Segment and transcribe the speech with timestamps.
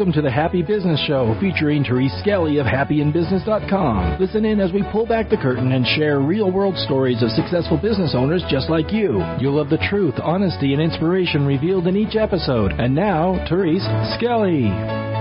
[0.00, 4.18] Welcome to the Happy Business Show featuring Therese Skelly of happyinbusiness.com.
[4.18, 7.76] Listen in as we pull back the curtain and share real world stories of successful
[7.76, 9.22] business owners just like you.
[9.38, 12.72] You'll love the truth, honesty, and inspiration revealed in each episode.
[12.78, 13.84] And now, Therese
[14.16, 15.19] Skelly.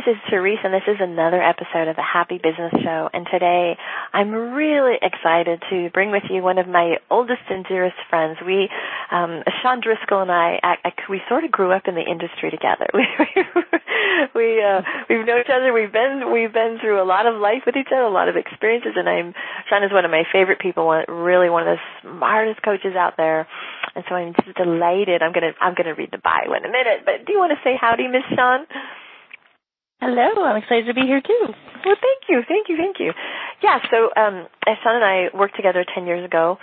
[0.00, 3.10] This is Therese, and this is another episode of the Happy Business Show.
[3.12, 3.76] And today,
[4.14, 8.38] I'm really excited to bring with you one of my oldest and dearest friends.
[8.40, 8.70] We,
[9.10, 12.50] um, Sean Driscoll and I, I, I we sort of grew up in the industry
[12.50, 12.88] together.
[14.34, 15.72] We, we, uh, we've known each other.
[15.72, 18.36] We've been, we've been through a lot of life with each other, a lot of
[18.36, 18.92] experiences.
[18.96, 19.34] And I'm,
[19.68, 20.86] Sean is one of my favorite people.
[20.86, 23.46] One, really one of the smartest coaches out there.
[23.94, 25.22] And so I'm just delighted.
[25.22, 27.04] I'm gonna, I'm gonna read the bio in a minute.
[27.04, 28.66] But do you want to say howdy, Miss Sean?
[30.00, 31.52] Hello, I'm excited to be here too.
[31.84, 33.12] Well, thank you, thank you, thank you.
[33.62, 34.48] Yeah, so um,
[34.82, 36.56] Sean and I worked together 10 years ago,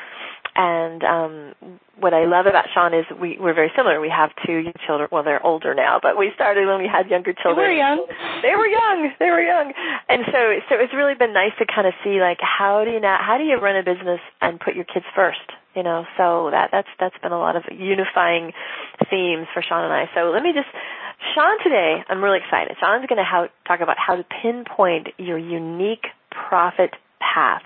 [0.56, 1.54] and um,
[2.00, 4.02] what I love about Sean is we, we're very similar.
[4.02, 5.10] We have two young children.
[5.12, 7.62] Well, they're older now, but we started when we had younger children.
[7.62, 8.02] They were young.
[8.42, 9.12] They were young.
[9.20, 9.74] They were young.
[10.10, 10.40] And so,
[10.70, 13.38] so it's really been nice to kind of see like how do you now, how
[13.38, 15.46] do you run a business and put your kids first?
[15.76, 18.52] You know, so that that's that's been a lot of unifying
[19.12, 20.10] themes for Sean and I.
[20.16, 20.70] So let me just
[21.34, 22.78] Sean today, I'm really excited.
[22.80, 27.64] Sean's going to talk about how to pinpoint your unique profit path.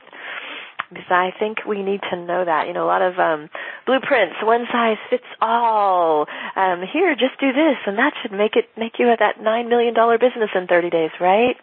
[0.90, 2.68] Because I think we need to know that.
[2.68, 3.50] You know, a lot of um,
[3.86, 6.28] blueprints, one size fits all.
[6.56, 9.94] Um, here, just do this, and that should make it make you that nine million
[9.94, 11.56] dollar business in 30 days, right?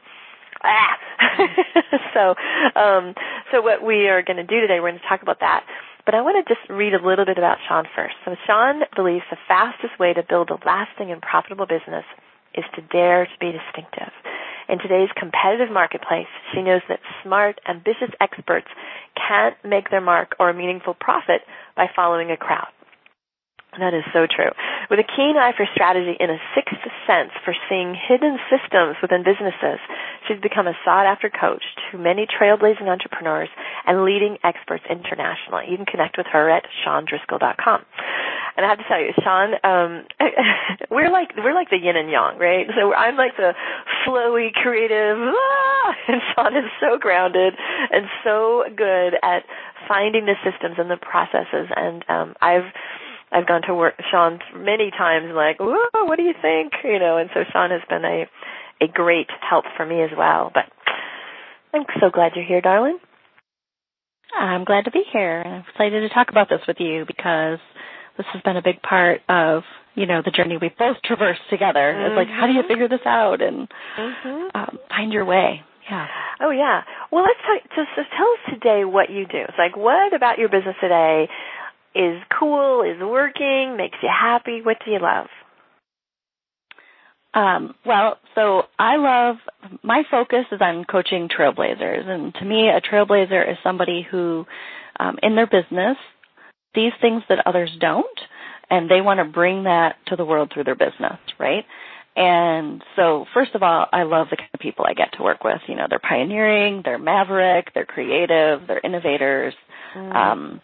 [0.64, 0.96] Ah.
[2.14, 2.34] so,
[2.80, 3.14] um,
[3.52, 5.64] so what we are going to do today, we're going to talk about that.
[6.08, 8.16] But I want to just read a little bit about Sean first.
[8.24, 12.08] So Sean believes the fastest way to build a lasting and profitable business
[12.56, 14.08] is to dare to be distinctive.
[14.72, 18.72] In today's competitive marketplace, she knows that smart, ambitious experts
[19.20, 21.44] can't make their mark or a meaningful profit
[21.76, 22.72] by following a crowd.
[23.76, 24.48] That is so true.
[24.88, 29.24] With a keen eye for strategy and a sixth sense for seeing hidden systems within
[29.24, 29.80] businesses,
[30.28, 33.48] she's become a sought after coach to many trailblazing entrepreneurs
[33.86, 35.64] and leading experts internationally.
[35.72, 37.80] You can connect with her at SeanDriscoll.com.
[38.58, 40.04] And I have to tell you, Sean, um,
[40.90, 42.66] we're like we're like the yin and yang, right?
[42.74, 43.54] So I'm like the
[44.04, 49.46] flowy, creative, ah, and Sean is so grounded and so good at
[49.86, 51.70] finding the systems and the processes.
[51.70, 52.66] And um, I've
[53.30, 57.16] I've gone to work Sean many times like, "Whoa, what do you think?" you know,
[57.16, 58.26] and so Sean has been a
[58.80, 60.50] a great help for me as well.
[60.52, 60.64] But
[61.74, 62.98] I'm so glad you're here, darling.
[64.36, 65.40] I'm glad to be here.
[65.40, 67.58] and I'm excited to talk about this with you because
[68.16, 69.62] this has been a big part of
[69.94, 71.92] you know the journey we've both traversed together.
[71.92, 72.06] Mm-hmm.
[72.06, 72.68] It's like how do you mm-hmm.
[72.68, 73.68] figure this out and
[73.98, 74.56] mm-hmm.
[74.56, 75.62] um, find your way.
[75.90, 76.06] Yeah.
[76.40, 76.82] Oh yeah.
[77.10, 77.62] Well, let's talk.
[77.74, 79.40] Just, just tell us today what you do.
[79.48, 81.28] It's like what about your business today
[81.98, 84.62] is cool, is working, makes you happy?
[84.62, 85.26] What do you love?
[87.34, 89.36] Um, well, so I love
[89.82, 94.46] my focus is on coaching trailblazers, and to me, a trailblazer is somebody who,
[94.98, 95.96] um, in their business,
[96.74, 98.18] sees things that others don't,
[98.70, 101.64] and they want to bring that to the world through their business, right?
[102.16, 105.44] And so, first of all, I love the kind of people I get to work
[105.44, 105.60] with.
[105.68, 109.54] You know, they're pioneering, they're maverick, they're creative, they're innovators.
[109.94, 110.14] Mm.
[110.14, 110.60] Um,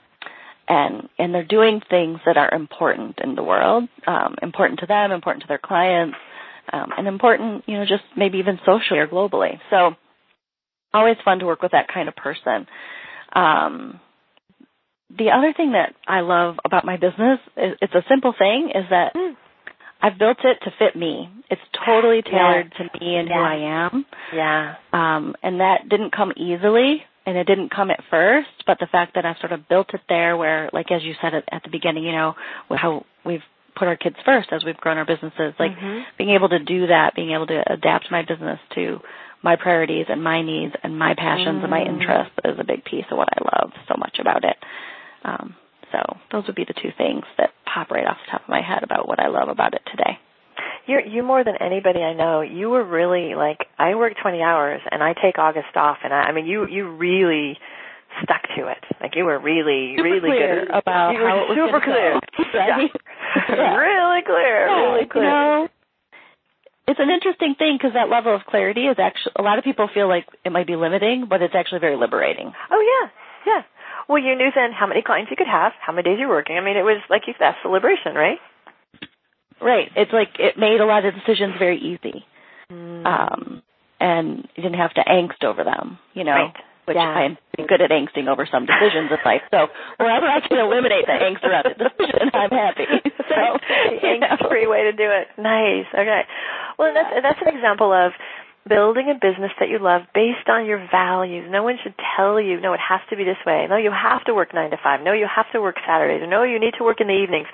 [0.69, 5.13] and and they're doing things that are important in the world, um, important to them,
[5.13, 6.17] important to their clients,
[6.73, 9.59] um, and important, you know, just maybe even socially or globally.
[9.71, 9.95] So,
[10.93, 12.67] always fun to work with that kind of person.
[13.33, 14.01] Um,
[15.17, 18.85] the other thing that I love about my business, is, it's a simple thing, is
[18.91, 19.35] that mm.
[20.01, 21.29] I've built it to fit me.
[21.51, 22.91] It's totally tailored yes.
[22.93, 23.35] to me and yeah.
[23.35, 24.07] who I am.
[24.35, 24.75] Yeah.
[24.93, 29.15] Um, and that didn't come easily and it didn't come at first, but the fact
[29.15, 31.71] that I've sort of built it there where, like as you said at, at the
[31.71, 32.35] beginning, you know,
[32.71, 33.43] how we've
[33.77, 36.01] put our kids first as we've grown our businesses, like mm-hmm.
[36.19, 39.01] being able to do that, being able to adapt my business to
[39.43, 41.65] my priorities and my needs and my passions mm-hmm.
[41.65, 41.89] and my mm.
[41.89, 44.57] interests is a big piece of what I love so much about it.
[45.23, 45.55] Um,
[45.93, 45.99] so
[46.33, 48.83] those would be the two things that pop right off the top of my head
[48.83, 50.19] about what I love about it today.
[50.87, 52.43] You're you more than anybody I know.
[52.43, 56.29] You were really like I work 20 hours and I take August off, and I,
[56.29, 57.59] I mean you you really
[58.23, 58.85] stuck to it.
[59.01, 62.21] Like you were really super really good at, about you how were super clear.
[62.55, 62.91] Right?
[62.91, 63.49] yeah.
[63.49, 63.75] yeah.
[63.75, 65.25] really clear, yeah, really clear.
[65.25, 65.69] You know,
[66.87, 69.89] it's an interesting thing because that level of clarity is actually a lot of people
[69.93, 72.53] feel like it might be limiting, but it's actually very liberating.
[72.71, 73.11] Oh yeah,
[73.47, 73.63] yeah.
[74.09, 76.59] Well, you knew then how many clients you could have, how many days you're working.
[76.59, 78.39] I mean, it was like you that's the liberation, right?
[79.61, 79.91] Right.
[79.97, 82.25] It's like it made a lot of decisions very easy.
[82.71, 83.07] Mm.
[83.07, 83.63] Um,
[84.01, 86.33] and you didn't have to angst over them, you know.
[86.33, 86.55] Right.
[86.85, 87.17] Which yeah.
[87.17, 89.41] I'm good at angsting over some decisions in life.
[89.51, 92.85] So wherever I can eliminate the angst around the decision, I'm happy.
[93.25, 95.27] So the angst-free way way to do it.
[95.41, 95.89] Nice.
[95.95, 96.23] Okay.
[96.79, 98.13] Well, that's that's an example of
[98.69, 101.49] building a business that you love based on your values.
[101.51, 103.67] No one should tell you, no, it has to be this way.
[103.69, 105.01] No, you have to work nine to five.
[105.03, 106.27] No, you have to work Saturdays.
[106.29, 107.49] No, you need to work in the evenings.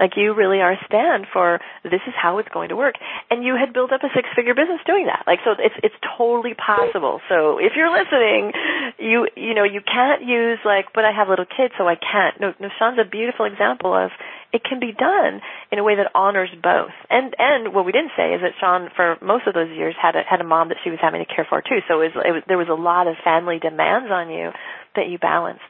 [0.00, 2.96] Like you really are a stand for this is how it's going to work.
[3.30, 5.22] And you had built up a six figure business doing that.
[5.26, 7.20] Like so it's it's totally possible.
[7.28, 8.50] So if you're listening,
[8.98, 12.40] you you know, you can't use like, but I have little kids so I can't.
[12.40, 14.10] No no Sean's a beautiful example of
[14.52, 15.40] it can be done
[15.70, 16.92] in a way that honors both.
[17.08, 20.14] And and what we didn't say is that Sean, for most of those years, had
[20.14, 21.80] a had a mom that she was having to care for too.
[21.88, 24.50] So it was, it was there was a lot of family demands on you
[24.94, 25.62] that you balanced.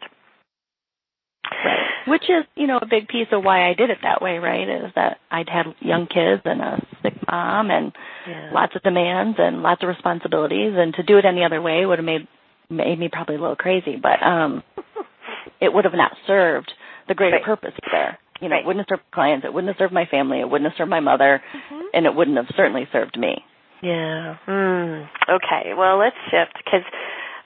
[1.50, 1.78] Right.
[2.08, 4.68] Which is, you know, a big piece of why I did it that way, right?
[4.68, 7.92] Is that I'd had young kids and a sick mom and
[8.26, 8.50] yeah.
[8.52, 11.98] lots of demands and lots of responsibilities and to do it any other way would
[11.98, 12.26] have made
[12.70, 14.62] made me probably a little crazy, but um
[15.60, 16.72] it would have not served
[17.06, 17.44] the greater right.
[17.44, 18.18] purpose there.
[18.42, 18.64] You know, right.
[18.64, 20.90] it wouldn't have served clients, it wouldn't have served my family, it wouldn't have served
[20.90, 21.86] my mother, mm-hmm.
[21.94, 23.44] and it wouldn't have certainly served me.
[23.82, 24.36] Yeah.
[24.46, 25.08] Mm.
[25.30, 25.74] Okay.
[25.78, 26.86] Well, let's shift because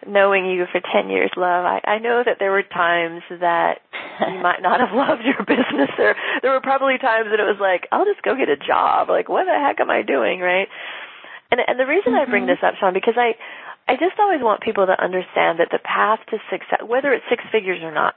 [0.06, 3.81] knowing you for 10 years, love, I, I know that there were times that
[4.20, 5.90] you might not have loved your business.
[5.96, 9.08] There, there were probably times that it was like, I'll just go get a job.
[9.08, 10.69] Like, what the heck am I doing, right?
[11.50, 12.26] And and the reason mm-hmm.
[12.26, 12.58] I bring mm-hmm.
[12.58, 13.38] this up, Sean, because I,
[13.87, 17.44] I just always want people to understand that the path to success, whether it's six
[17.52, 18.14] figures or not,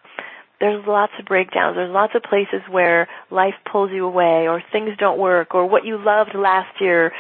[0.60, 1.76] there's lots of breakdowns.
[1.76, 5.86] There's lots of places where life pulls you away or things don't work or what
[5.86, 7.12] you loved last year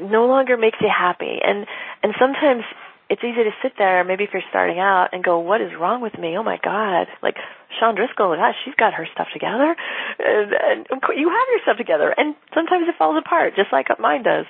[0.00, 1.38] no longer makes you happy.
[1.42, 1.66] And
[2.02, 2.64] and sometimes
[3.10, 6.00] it's easy to sit there, maybe if you're starting out, and go, "What is wrong
[6.00, 6.36] with me?
[6.36, 7.36] Oh my God!" Like
[7.78, 9.76] Sean Driscoll, gosh, she's got her stuff together,
[10.18, 12.14] and, and you have your stuff together.
[12.16, 14.46] And sometimes it falls apart, just like mine does.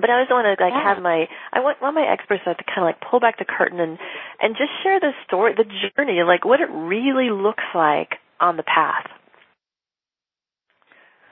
[0.00, 0.94] But I always want to like yeah.
[0.94, 3.78] have my I want want my experts to kind of like pull back the curtain
[3.80, 3.98] and
[4.40, 8.64] and just share the story, the journey, like what it really looks like on the
[8.64, 9.06] path.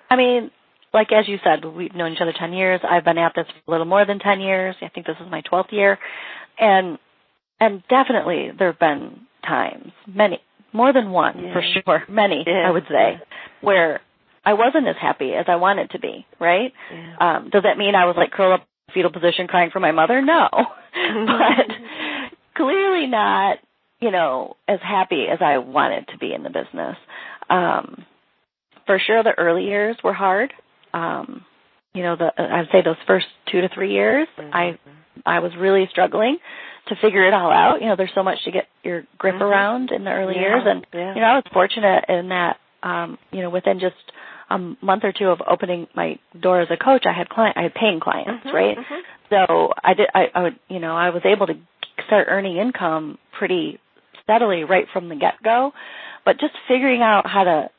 [0.08, 0.50] I mean,
[0.92, 2.80] like as you said, we've known each other 10 years.
[2.88, 4.76] I've been at this for a little more than 10 years.
[4.82, 5.98] I think this is my 12th year.
[6.58, 6.98] And,
[7.58, 10.40] and definitely there have been times, many,
[10.72, 11.52] more than one yeah.
[11.54, 12.68] for sure, many, yeah.
[12.68, 13.20] I would say,
[13.62, 14.00] where
[14.44, 16.72] I wasn't as happy as I wanted to be, right?
[16.92, 17.16] Yeah.
[17.20, 19.92] Um, does that mean I was like curled up in fetal position crying for my
[19.92, 20.20] mother?
[20.20, 20.48] No.
[20.52, 21.76] but
[22.56, 23.58] clearly not,
[24.00, 26.96] you know, as happy as I wanted to be in the business.
[27.48, 28.04] Um,
[28.86, 30.52] for sure the early years were hard
[30.94, 31.44] um,
[31.94, 34.54] you know, the I'd say those first two to three years, mm-hmm.
[34.54, 34.78] I
[35.26, 36.38] I was really struggling
[36.88, 37.80] to figure it all out.
[37.80, 39.44] You know, there's so much to get your grip mm-hmm.
[39.44, 41.14] around in the early yeah, years, and yeah.
[41.14, 43.96] you know, I was fortunate in that, um, you know, within just
[44.52, 47.62] a month or two of opening my door as a coach, I had client, I
[47.62, 48.76] had paying clients, mm-hmm, right?
[48.76, 48.94] Mm-hmm.
[49.30, 51.54] So I did, I, I would, you know, I was able to
[52.06, 53.80] start earning income pretty
[54.22, 55.72] steadily right from the get go,
[56.24, 57.70] but just figuring out how to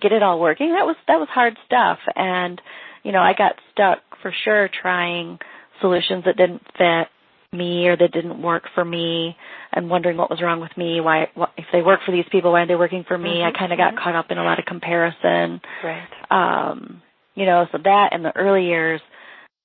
[0.00, 0.72] get it all working.
[0.72, 2.60] That was that was hard stuff, and
[3.02, 5.38] you know I got stuck for sure trying
[5.80, 7.08] solutions that didn't fit
[7.52, 9.36] me or that didn't work for me,
[9.72, 11.00] and wondering what was wrong with me.
[11.00, 13.36] Why what, if they work for these people, why aren't they working for me?
[13.38, 13.56] Mm-hmm.
[13.56, 15.60] I kind of got caught up in a lot of comparison.
[15.82, 16.08] Right.
[16.30, 17.02] Um,
[17.34, 19.00] you know, so that in the early years,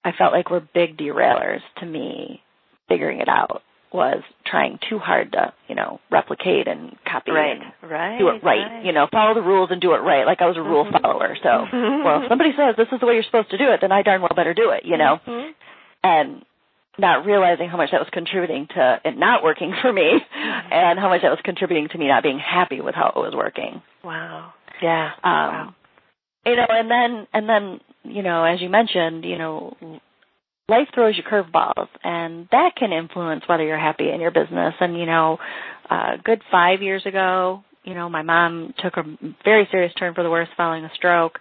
[0.03, 2.41] I felt like were big derailers to me
[2.87, 7.89] figuring it out was trying too hard to, you know, replicate and copy right, and
[7.89, 10.25] right, do it right, right, you know, follow the rules and do it right.
[10.25, 11.01] Like I was a rule mm-hmm.
[11.01, 11.37] follower.
[11.41, 11.49] So,
[12.03, 14.03] well, if somebody says this is the way you're supposed to do it, then I
[14.03, 15.19] darn well better do it, you know.
[15.25, 15.51] Mm-hmm.
[16.03, 16.45] And
[16.97, 20.71] not realizing how much that was contributing to it not working for me mm-hmm.
[20.73, 23.33] and how much that was contributing to me not being happy with how it was
[23.35, 23.81] working.
[24.03, 24.53] Wow.
[24.81, 25.11] Yeah.
[25.23, 25.75] Um wow.
[26.45, 29.75] you know, and then and then, you know, as you mentioned, you know,
[30.67, 34.97] life throws you curveballs and that can influence whether you're happy in your business and
[34.97, 35.37] you know
[35.89, 39.03] a good 5 years ago you know my mom took a
[39.43, 41.39] very serious turn for the worse following a stroke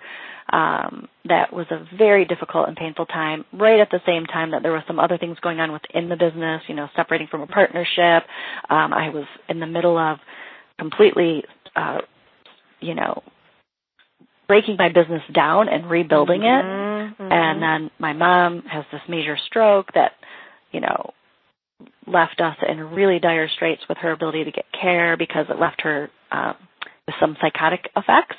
[0.52, 4.62] um that was a very difficult and painful time right at the same time that
[4.62, 7.46] there were some other things going on within the business you know separating from a
[7.46, 8.24] partnership
[8.68, 10.18] um i was in the middle of
[10.78, 11.44] completely
[11.76, 11.98] uh
[12.80, 13.22] you know
[14.46, 16.64] breaking my business down and rebuilding it.
[16.64, 17.32] Mm-hmm.
[17.32, 20.12] And then my mom has this major stroke that,
[20.72, 21.12] you know,
[22.06, 25.80] left us in really dire straits with her ability to get care because it left
[25.82, 26.54] her um,
[27.06, 28.36] with some psychotic effects.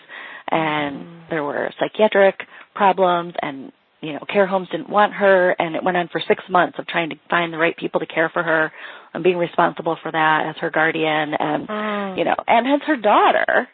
[0.50, 2.36] And there were psychiatric
[2.74, 3.72] problems and
[4.02, 6.86] you know, care homes didn't want her and it went on for six months of
[6.86, 8.72] trying to find the right people to care for her
[9.14, 12.18] and being responsible for that as her guardian and, mm.
[12.18, 13.68] you know, and as her daughter,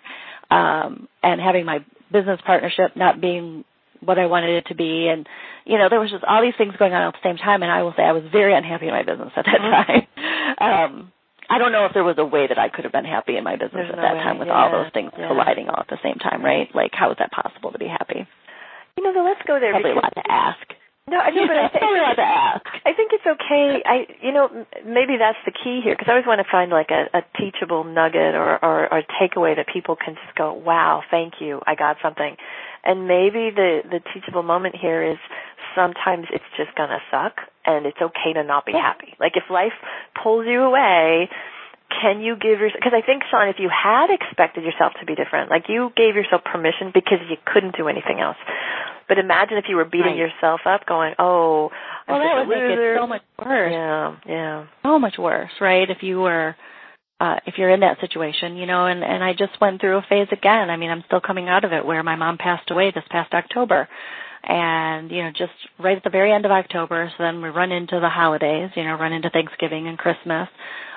[0.50, 3.64] um, and having my business partnership not being
[4.02, 5.28] what I wanted it to be and
[5.66, 7.72] you know there was just all these things going on at the same time and
[7.72, 10.60] I will say I was very unhappy in my business at that mm-hmm.
[10.60, 10.88] time.
[10.92, 11.12] um
[11.52, 13.44] I don't know if there was a way that I could have been happy in
[13.44, 14.24] my business There's at no that way.
[14.24, 14.56] time with yeah.
[14.56, 15.28] all those things yeah.
[15.28, 16.72] colliding all at the same time, right?
[16.74, 18.24] Like how is that possible to be happy?
[18.96, 19.72] You know, let's go there.
[19.76, 20.64] Probably a lot to ask.
[21.12, 22.66] No, I know, but I think, a lot to ask.
[22.86, 23.84] I think it's okay.
[23.84, 24.48] I, you know,
[24.86, 27.84] maybe that's the key here because I always want to find like a, a teachable
[27.84, 31.98] nugget or, or, or takeaway that people can just go, "Wow, thank you, I got
[32.04, 32.38] something."
[32.84, 35.18] And maybe the the teachable moment here is
[35.76, 38.82] sometimes it's just gonna suck, and it's okay to not be Yeah.
[38.82, 39.14] happy.
[39.20, 39.74] Like if life
[40.22, 41.30] pulls you away,
[42.02, 45.16] can you give yourself because I think Sean, if you had expected yourself to be
[45.16, 48.38] different, like you gave yourself permission because you couldn't do anything else.
[49.08, 50.32] But imagine if you were beating Right.
[50.32, 51.70] yourself up, going, "Oh,
[52.08, 53.72] I'm Well, that would make it so much worse.
[53.72, 54.64] Yeah, yeah.
[54.84, 55.90] so much worse, right?
[55.90, 56.56] If you were
[57.20, 60.02] uh if you're in that situation, you know, and and I just went through a
[60.04, 60.70] phase again.
[60.70, 63.34] I mean, I'm still coming out of it where my mom passed away this past
[63.34, 63.90] October.
[64.44, 67.72] And, you know, just right at the very end of October, so then we run
[67.72, 70.50] into the holidays, you know, run into Thanksgiving and Christmas,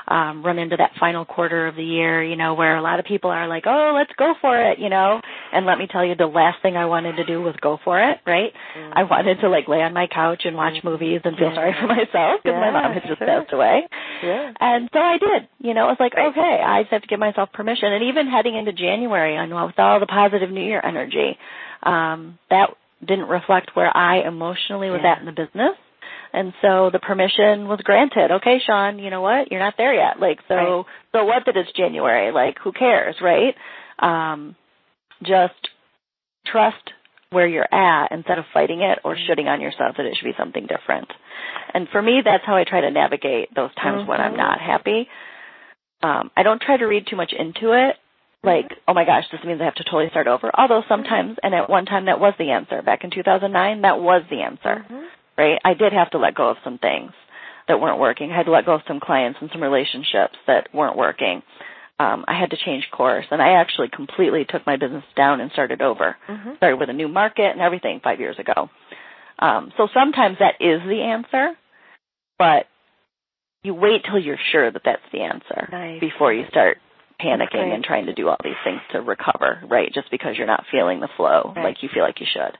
[0.09, 3.07] um, run into that final quarter of the year, you know, where a lot of
[3.07, 5.21] people are like, "Oh, let's go for it," you know.
[5.53, 7.99] And let me tell you, the last thing I wanted to do was go for
[8.01, 8.53] it, right?
[8.93, 11.55] I wanted to like lay on my couch and watch movies and feel Yeah.
[11.55, 13.27] sorry for myself because my mom had just sure.
[13.27, 13.89] passed away.
[14.23, 14.53] Yeah.
[14.61, 15.49] And so I did.
[15.61, 16.29] You know, it was like, Right.
[16.29, 17.91] okay, I just have to give myself permission.
[17.93, 21.39] And even heading into January, I know with all the positive New Year energy,
[21.83, 22.71] um, that
[23.07, 25.13] didn't reflect where I emotionally was Yeah.
[25.13, 25.77] at in the business.
[26.33, 28.33] And so the permission was granted.
[28.33, 29.53] Okay, Sean, you know what?
[29.53, 30.19] You're not there yet.
[30.19, 30.85] Like, so, Right.
[31.13, 32.33] so what that it's January?
[32.33, 33.55] Like, who cares, right?
[34.01, 34.57] Um,
[35.23, 35.71] just
[36.45, 36.93] trust
[37.31, 40.35] where you're at instead of fighting it or shooting on yourself that it should be
[40.37, 41.13] something different.
[41.73, 44.39] And for me, that's how I try to navigate those times when I'm Mhm.
[44.39, 45.09] not happy.
[46.03, 47.97] Um, I don't try to read too much into it.
[48.45, 50.51] Like, oh my gosh, this means I have to totally start over.
[50.57, 52.83] Although sometimes, and at one time that was the answer.
[52.83, 55.07] Back in 2009, that was the answer, Mhm.
[55.37, 55.61] right?
[55.65, 57.13] I did have to let go of some things
[57.67, 58.31] that weren't working.
[58.31, 61.43] I had to let go of some clients and some relationships that weren't working.
[61.99, 65.51] Um, I had to change course, and I actually completely took my business down and
[65.53, 66.17] started over.
[66.29, 66.57] Mhm.
[66.57, 68.69] Started with a new market and everything five years ago.
[69.39, 71.57] Um, so sometimes that is the answer,
[72.39, 72.67] but
[73.63, 76.01] you wait till you're sure that that's the answer Nice.
[76.01, 76.79] before you start
[77.21, 77.73] panicking Great.
[77.73, 79.93] and trying to do all these things to recover, right?
[79.93, 81.65] Just because you're not feeling the flow Right.
[81.65, 82.57] like you feel like you should.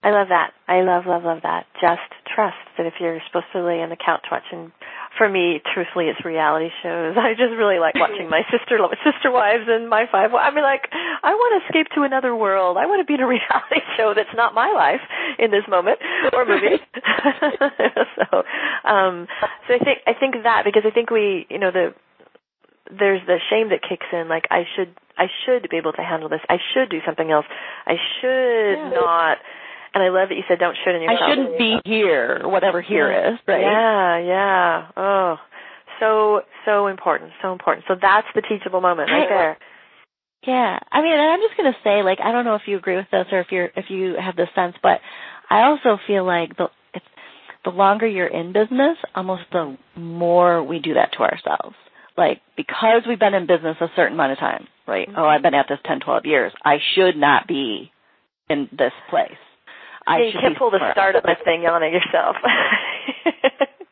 [0.00, 0.52] I love that.
[0.68, 1.66] I love, love, love that.
[1.82, 4.70] Just trust that if you're supposed to lay on the couch watching,
[5.18, 7.16] for me, truthfully, it's reality shows.
[7.18, 10.30] I just really like watching my sister, sister wives, and my five.
[10.38, 12.76] I mean, like, I want to escape to another world.
[12.78, 15.02] I want to be in a reality show that's not my life
[15.40, 15.98] in this moment
[16.32, 16.78] or movie.
[18.22, 18.46] so,
[18.86, 19.26] um,
[19.66, 21.90] so I think I think that because I think we, you know, the
[22.90, 24.28] there's the shame that kicks in.
[24.28, 26.40] Like, I should, I should be able to handle this.
[26.48, 27.46] I should do something else.
[27.86, 28.90] I should Yeah.
[28.90, 29.38] not.
[29.94, 31.22] And I love that you said don't should in yourself.
[31.22, 33.32] I shouldn't be here, or whatever here Yeah.
[33.32, 33.62] is, right?
[33.62, 34.86] Yeah, yeah.
[34.96, 35.40] Oh,
[35.98, 37.86] so so important, so important.
[37.88, 39.58] So that's the teachable moment right there.
[40.46, 42.96] Yeah, I mean, and I'm just gonna say, like, I don't know if you agree
[42.96, 45.00] with this or if you're if you have this sense, but
[45.50, 46.68] I also feel like the
[47.64, 51.76] the longer you're in business, almost the more we do that to ourselves.
[52.18, 55.08] Like because we've been in business a certain amount of time, right?
[55.16, 56.52] Oh, I've been at this 10, 12 years.
[56.64, 57.92] I should not be
[58.50, 59.38] in this place.
[60.06, 62.36] I Yeah, you should can't pull the start of this thing on it yourself.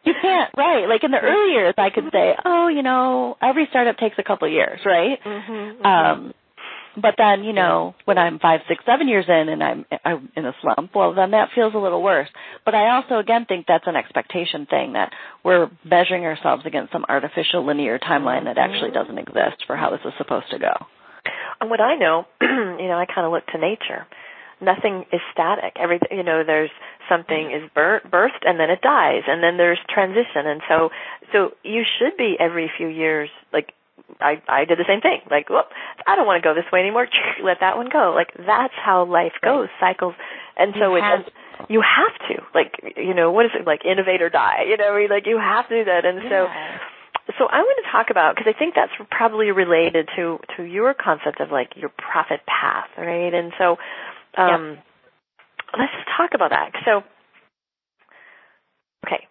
[0.07, 0.87] You can't, right?
[0.89, 4.23] Like in the early years, I could say, oh, you know, every startup takes a
[4.23, 5.19] couple of years, right?
[5.21, 5.85] Mhm, mhm.
[5.85, 6.35] Um,
[7.01, 10.47] but then, you know, when I'm five, six, seven years in and I'm, I'm in
[10.47, 12.29] a slump, well, then that feels a little worse.
[12.65, 15.13] But I also, again, think that's an expectation thing that
[15.45, 19.15] we're measuring ourselves against some artificial linear timeline that actually mm-hmm.
[19.15, 20.73] doesn't exist for how this is supposed to go.
[21.61, 24.07] And what I know, you know, I kind of look to nature.
[24.61, 25.75] Nothing is static.
[25.77, 26.71] Everything, you know, there's
[27.11, 30.47] something is bir- birthed and then it dies and then there's transition.
[30.47, 30.89] And so,
[31.33, 33.73] so you should be every few years, like,
[34.21, 35.21] I, I did the same thing.
[35.31, 35.67] Like, whoop,
[36.07, 37.07] I don't want to go this way anymore.
[37.45, 38.13] Let that one go.
[38.15, 40.15] Like, that's how life goes, cycles.
[40.57, 41.25] And so You it, have
[41.69, 44.65] you have to, like, you know, what is it, like, innovate or die?
[44.69, 46.05] You know, like, you have to do that.
[46.05, 46.79] And so, Yeah.
[47.39, 50.95] so I want to talk about because I think that's probably related to to your
[50.95, 53.35] concept of like your profit path, right?
[53.35, 53.77] And so,
[54.39, 54.79] um,
[55.77, 56.73] let's just talk about that.
[56.85, 57.03] So,
[59.07, 59.27] okay,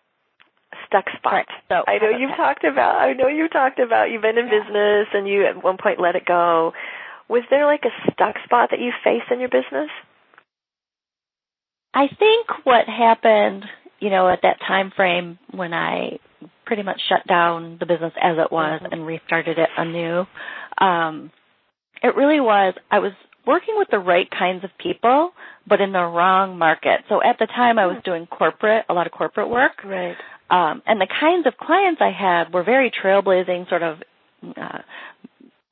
[0.88, 1.34] stuck spot.
[1.34, 1.48] Right.
[1.70, 3.02] So I know you've talked about.
[3.02, 4.12] I know you've talked about.
[4.12, 6.74] You've been in business and you at one point let it go.
[7.28, 9.90] Was there like a stuck spot that you faced in your business?
[11.94, 13.66] I think what happened,
[14.00, 16.20] you know, at that time frame when I
[16.66, 18.92] pretty much shut down the business as it was Mhm.
[18.92, 20.28] and restarted it anew,
[20.80, 21.32] um,
[22.04, 23.14] it really was I was
[23.46, 25.34] working with the right kinds of people,
[25.68, 27.06] but in the wrong market.
[27.08, 29.84] So at the time I was doing corporate, a lot of corporate work.
[29.84, 30.18] Right.
[30.50, 33.98] Um, and the kinds of clients I had were very trailblazing, sort of
[34.56, 34.80] uh,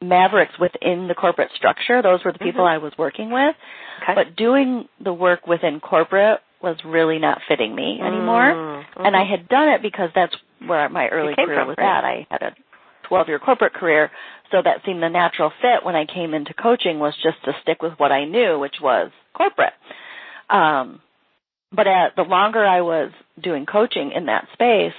[0.01, 2.01] mavericks within the corporate structure.
[2.01, 2.73] Those were the people Mhm.
[2.73, 3.55] I was working with.
[4.01, 4.13] Okay.
[4.15, 8.53] But doing the work within corporate was really not fitting me anymore.
[8.53, 9.05] Mm-hmm.
[9.05, 11.97] And I had done it because that's where my early career from, was right?
[11.97, 12.03] at.
[12.05, 12.55] I had a
[13.03, 14.11] 12 year corporate career,
[14.51, 17.81] so that seemed the natural fit when I came into coaching was just to stick
[17.81, 19.73] with what I knew, which was corporate.
[20.49, 21.01] Um,
[21.73, 23.11] but at, the longer I was
[23.41, 24.93] doing coaching in that space,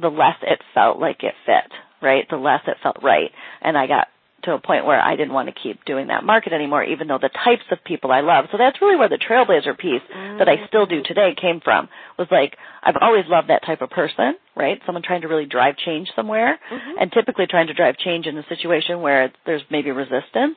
[0.00, 2.28] the less it felt like it fit, right?
[2.28, 3.30] The less it felt right.
[3.62, 4.08] And I got
[4.44, 7.18] to a point where I didn't want to keep doing that market anymore, even though
[7.18, 8.46] the types of people I love.
[8.52, 10.02] So that's really where the trailblazer piece
[10.38, 11.88] that I still do today came from.
[12.18, 14.80] Was like I've always loved that type of person, right?
[14.86, 16.98] Someone trying to really drive change somewhere, mm-hmm.
[17.00, 20.56] and typically trying to drive change in a situation where there's maybe resistance.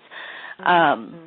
[0.60, 1.18] Um, mm-hmm.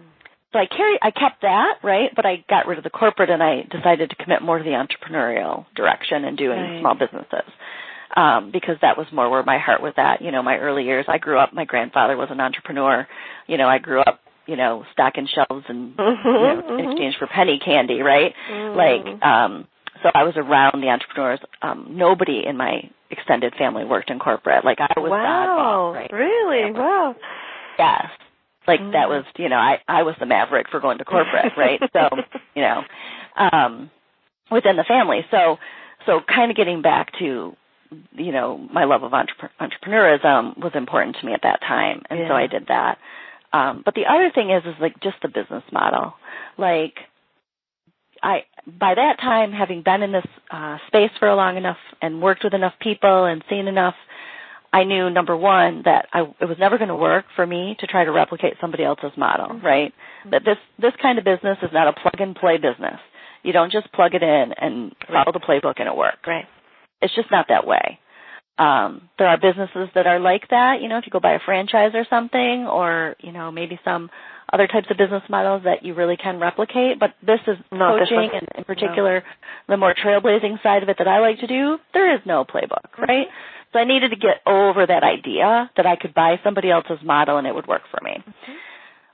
[0.54, 2.10] So I carry, I kept that, right?
[2.14, 4.70] But I got rid of the corporate and I decided to commit more to the
[4.70, 6.80] entrepreneurial direction and doing Right.
[6.80, 7.50] small businesses.
[8.16, 10.22] Um, because that was more where my heart was at.
[10.22, 13.08] You know, my early years, I grew up, my grandfather was an entrepreneur.
[13.48, 17.26] You know, I grew up, you know, stocking shelves and, you know, in exchange for
[17.26, 18.32] penny candy, right?
[18.76, 19.66] Like, um,
[20.04, 21.40] so I was around the entrepreneurs.
[21.62, 24.64] Um, nobody in my extended family worked in corporate.
[24.64, 25.92] Like I was wow.
[25.94, 26.12] right?
[26.12, 26.70] Really?
[26.72, 27.16] Wow.
[27.78, 28.06] Yes.
[28.66, 31.80] Like that was, you know, I I was the maverick for going to corporate, right?
[31.92, 32.08] So,
[32.54, 32.82] you know,
[33.36, 33.90] um
[34.50, 35.20] within the family.
[35.30, 35.58] So
[36.06, 37.56] so kind of getting back to
[38.12, 42.20] you know, my love of entrepre- entrepreneurism was important to me at that time, and
[42.28, 42.98] so I did that.
[43.52, 46.14] Um but the other thing is is like just the business model.
[46.58, 46.94] Like
[48.22, 52.44] I by that time having been in this uh space for long enough and worked
[52.44, 53.94] with enough people and seen enough
[54.74, 57.86] I knew number one that I, it was never going to work for me to
[57.86, 59.92] try to replicate somebody else's model, right?
[60.32, 62.98] That this this kind of business is not a plug and play business.
[63.44, 66.26] You don't just plug it in and follow the playbook and it works.
[66.26, 66.46] Right.
[67.00, 68.00] It's just not that way.
[68.58, 70.80] Um, there are businesses that are like that.
[70.80, 74.10] You know, if you go buy a franchise or something, or you know maybe some
[74.52, 76.98] other types of business models that you really can replicate.
[76.98, 78.40] But this is Not this coaching, one.
[78.40, 79.22] and in particular,
[79.68, 81.78] the more trailblazing side of it that I like to do.
[81.92, 83.26] There is no playbook, right?
[83.74, 87.38] So I needed to get over that idea that I could buy somebody else's model
[87.38, 88.12] and it would work for me.
[88.18, 88.52] Mm-hmm.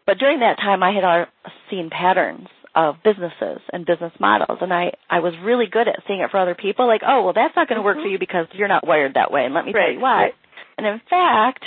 [0.06, 1.28] But during that time, I had
[1.70, 6.20] seen patterns of businesses and business models, and I I was really good at seeing
[6.20, 6.86] it for other people.
[6.86, 8.12] Like, oh, well, that's not going to work for mm-hmm.
[8.12, 10.22] you because you're not wired that way, and let me tell you why.
[10.24, 10.34] right.
[10.76, 11.64] And in fact,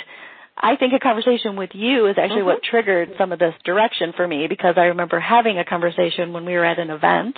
[0.56, 2.70] I think a conversation with you is actually what mm-hmm.
[2.70, 6.52] triggered some of this direction for me because I remember having a conversation when we
[6.54, 7.36] were at an event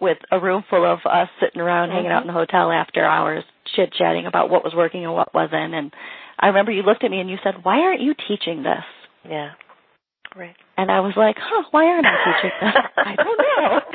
[0.00, 3.44] with a room full of us sitting around hanging out in the hotel after hours
[3.76, 5.92] chit chatting about what was working and what wasn't and
[6.40, 8.84] I remember you looked at me and you said, "Why aren't you teaching this?"
[9.28, 9.52] Yeah.
[10.34, 10.56] Right.
[10.80, 13.80] And I was like, "Huh, why aren't I teaching this?" I don't know.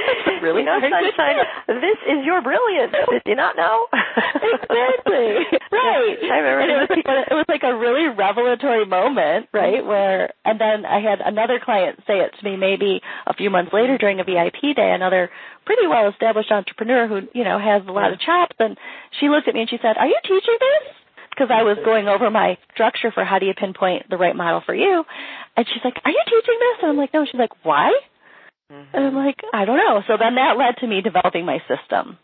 [0.46, 1.42] Really you know, sunshine.
[1.66, 2.94] This is your brilliance.
[3.10, 3.88] Did you not know?
[3.90, 5.58] exactly.
[5.76, 6.18] Right.
[6.32, 6.62] I remember.
[6.62, 9.82] And it was like a, it was like a really revelatory moment, right?
[9.82, 9.88] Mm-hmm.
[9.88, 13.74] Where and then I had another client say it to me maybe a few months
[13.74, 15.32] later during a VIP day, another
[15.66, 18.78] pretty well established entrepreneur who, you know, has a lot of chops and
[19.20, 21.05] she looked at me and she said, Are you teaching this?
[21.36, 24.62] Because I was going over my structure for how do you pinpoint the right model
[24.66, 25.04] for you.
[25.58, 26.78] And she's like, Are you teaching this?
[26.82, 27.26] And I'm like, No.
[27.26, 27.92] She's like, Why?
[28.70, 30.02] And I'm like, I don't know.
[30.08, 32.18] So then that led to me developing my system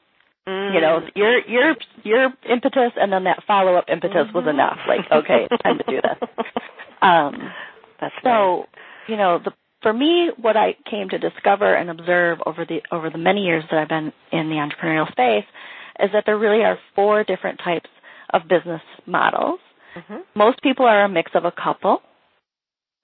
[0.47, 0.73] Mm.
[0.73, 5.01] you know your your your impetus and then that follow up impetus was enough like
[5.11, 6.17] okay it's time to do this
[7.03, 7.53] um
[8.01, 8.23] That's nice.
[8.23, 8.65] so
[9.07, 9.51] you know the
[9.83, 13.63] for me what i came to discover and observe over the over the many years
[13.69, 15.45] that i've been in the entrepreneurial space
[15.99, 17.89] is that there really are four different types
[18.33, 19.59] of business models
[19.95, 20.23] Mhm.
[20.35, 22.01] most people are a mix of a couple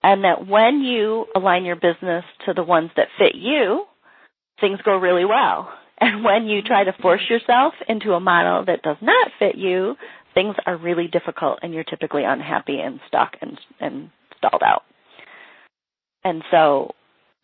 [0.03, 3.85] and that when you align your business to the ones that fit you
[4.59, 8.83] things go really well and when you try to force yourself into a model that
[8.83, 9.97] does not fit you,
[10.35, 14.83] things are really difficult and you're typically unhappy and stuck and, and stalled out.
[16.23, 16.93] And so,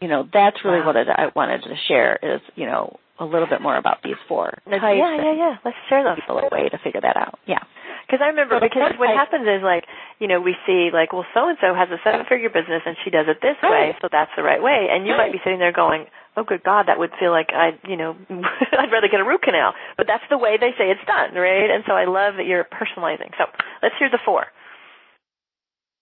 [0.01, 0.93] you know, that's really Wow.
[0.93, 4.57] what I wanted to share is, you know, a little bit more about these four
[4.65, 5.53] yeah, types yeah, yeah.
[5.63, 6.17] Let's share those.
[6.27, 7.37] and a way to figure that out.
[7.45, 7.61] Yeah.
[8.07, 9.85] Because I remember, So because what type- happens is like,
[10.19, 12.97] you know, we see like, well, so and so has a seven figure business and
[13.05, 13.95] she does it this way, Right.
[14.01, 14.89] so that's the right way.
[14.91, 17.77] And you might be sitting there going, oh, good God, that would feel like I,
[17.87, 19.73] you know, I'd rather get a root canal.
[19.95, 21.69] But that's the way they say it's done, right?
[21.69, 23.31] And so I love that you're personalizing.
[23.37, 23.45] So
[23.81, 24.49] let's hear the four.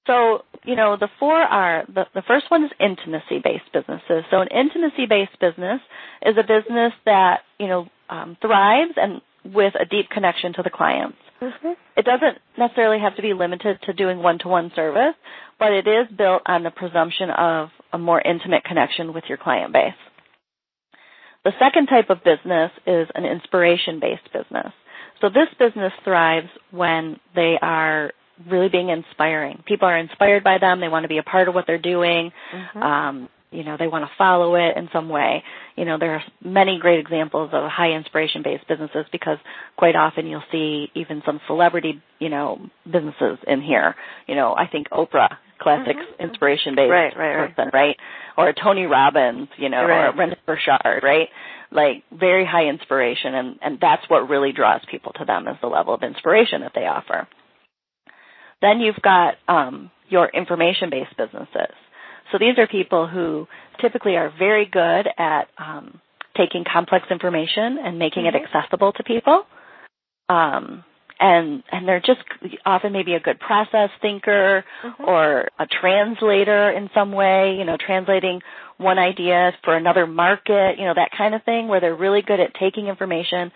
[0.08, 4.24] So, you know, the four are the, the first one is intimacy based businesses.
[4.32, 5.80] So, an intimacy based business
[6.26, 10.70] is a business that, you know, um, thrives and with a deep connection to the
[10.70, 11.18] clients.
[11.42, 11.74] Mm-hmm.
[11.98, 15.16] It doesn't necessarily have to be limited to doing one to one service,
[15.60, 19.74] but it is built on the presumption of a more intimate connection with your client
[19.74, 19.94] base.
[21.44, 24.74] The second type of business is an inspiration based business.
[25.22, 28.12] So this business thrives when they are
[28.50, 29.64] really being inspiring.
[29.66, 30.80] People are inspired by them.
[30.80, 32.32] They want to be a part of what they're doing.
[32.54, 32.82] Mm-hmm.
[32.82, 35.44] Um, you know, they want to follow it in some way.
[35.76, 39.38] You know, there are many great examples of high inspiration based businesses because
[39.76, 43.96] quite often you'll see even some celebrity, you know, businesses in here.
[44.26, 46.24] You know, I think Oprah, classic mm-hmm.
[46.24, 47.74] inspiration based right, right, person, right.
[47.74, 47.98] right?
[48.38, 50.06] Or Tony Robbins, you know, right.
[50.06, 51.28] or a Brendon Burchard, right?
[51.72, 55.68] Like very high inspiration and, and that's what really draws people to them is the
[55.68, 57.28] level of inspiration that they offer.
[58.62, 61.76] Then you've got um, your information based businesses.
[62.32, 63.48] So these are people who
[63.82, 66.00] typically are very good at um,
[66.38, 68.36] taking complex information and making mm-hmm.
[68.36, 69.44] it accessible to people.
[70.30, 70.84] Um,
[71.20, 72.22] and and they're just
[72.66, 75.04] often maybe a good process thinker mm-hmm.
[75.04, 78.42] or a translator in some way, you know, translating
[78.78, 82.40] one idea for another market, you know, that kind of thing where they're really good
[82.40, 83.52] at taking information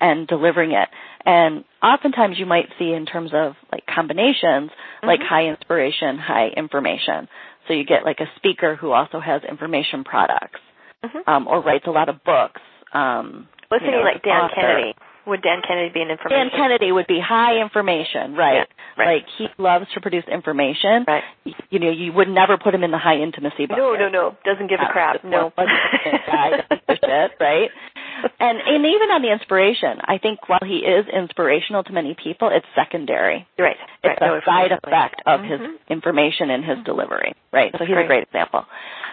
[0.00, 0.88] and delivering it.
[1.24, 5.06] And oftentimes you might see in terms of like combinations, mm-hmm.
[5.06, 7.28] like high inspiration, high information.
[7.68, 10.60] So you get like a speaker who also has information products,
[11.04, 11.28] mm-hmm.
[11.30, 12.60] um, or writes a lot of books.
[12.92, 14.54] Um, What's you know, like Dan author.
[14.54, 14.94] Kennedy?
[15.26, 16.48] Would Dan Kennedy be an information?
[16.48, 18.66] Dan Kennedy would be high information, right?
[18.66, 19.14] Yeah, right.
[19.16, 21.04] Like he loves to produce information.
[21.06, 21.22] Right.
[21.68, 23.78] You know, you would never put him in the high intimacy bucket.
[23.78, 24.36] No, no, no.
[24.44, 25.22] Doesn't give a crap.
[25.22, 25.52] No.
[25.56, 27.70] guy, shit, right?
[28.40, 32.50] and and even on the inspiration, I think while he is inspirational to many people,
[32.52, 33.46] it's secondary.
[33.58, 33.76] Right.
[34.02, 34.30] It's right.
[34.30, 35.50] a side effect of mm-hmm.
[35.50, 36.84] his information and his mm-hmm.
[36.84, 37.34] delivery.
[37.52, 37.72] Right.
[37.72, 38.04] So he's great.
[38.04, 38.64] a great example.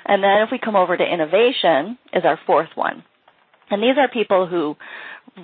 [0.06, 3.04] And then if we come over to innovation is our fourth one.
[3.70, 4.78] And these are people who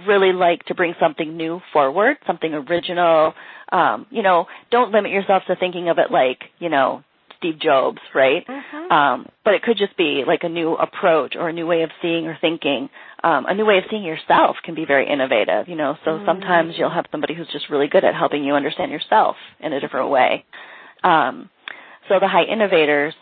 [0.07, 3.33] really like to bring something new forward, something original.
[3.71, 7.03] Um, you know, don't limit yourself to thinking of it like, you know,
[7.43, 8.47] Steve Jobs, right?
[8.47, 8.91] Mm-hmm.
[8.91, 11.89] Um, but it could just be like a new approach or a new way of
[12.01, 12.89] seeing or thinking.
[13.21, 15.97] Um, a new way of seeing yourself can be very innovative, you know.
[16.05, 16.25] So mm-hmm.
[16.25, 19.79] sometimes you'll have somebody who's just really good at helping you understand yourself in a
[19.81, 20.45] different way.
[21.03, 21.49] Um,
[22.07, 23.13] so the high innovators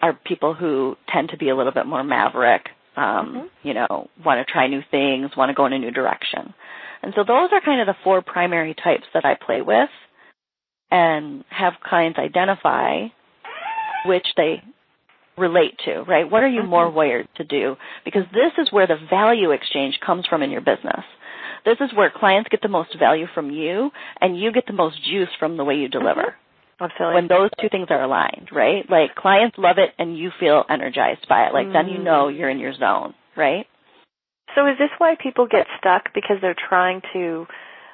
[0.00, 3.68] are people who tend to be a little bit more maverick, um, mm-hmm.
[3.68, 6.54] you know, want to try new things, want to go in a new direction.
[7.02, 9.88] And so those are kind of the four primary types that I play with
[10.90, 13.06] and have clients identify
[14.06, 14.62] which they
[15.38, 16.30] relate to, right?
[16.30, 17.76] What are you more wired to do?
[18.04, 21.04] Because this is where the value exchange comes from in your business.
[21.64, 24.96] This is where clients get the most value from you and you get the most
[25.04, 26.34] juice from the way you deliver.
[26.80, 27.14] Absolutely.
[27.14, 28.88] When those two things are aligned, right?
[28.88, 31.52] Like clients love it and you feel energized by it.
[31.52, 31.72] Like mm.
[31.74, 32.38] then you know mm.
[32.38, 33.66] you're in your zone, right?
[34.54, 37.46] So is this why people get stuck because they're trying to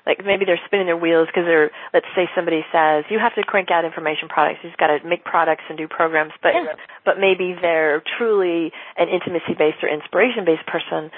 [0.07, 3.43] like maybe they're spinning their wheels because they're let's say somebody says you have to
[3.43, 6.73] crank out information products you've got to make products and do programs but yeah.
[7.05, 11.11] but maybe they're truly an intimacy based or inspiration based person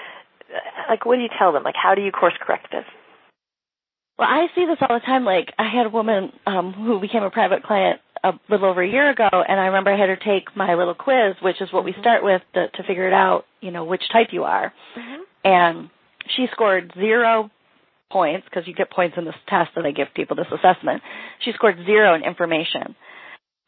[0.88, 2.85] like what do you tell them like how do you course correct this
[4.18, 7.22] well i see this all the time like i had a woman um who became
[7.22, 10.16] a private client a little over a year ago and i remember i had her
[10.16, 12.01] take my little quiz which is what we mm-hmm.
[12.01, 15.22] start with to, to figure it out you know which type you are mm-hmm.
[15.44, 15.90] and
[16.35, 17.51] she scored zero
[18.11, 21.03] points because you get points in this test that I give people this assessment.
[21.44, 22.94] She scored zero in information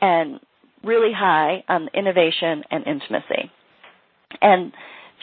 [0.00, 0.40] and
[0.82, 3.50] really high on innovation and intimacy.
[4.40, 4.72] And